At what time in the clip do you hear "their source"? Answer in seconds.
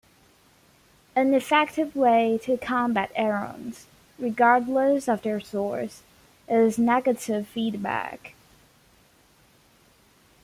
5.21-6.01